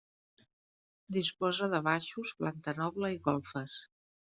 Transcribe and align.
Disposa 1.19 1.69
de 1.75 1.83
baixos, 1.91 2.35
planta 2.43 2.77
noble 2.83 3.17
i 3.19 3.25
golfes. 3.33 3.83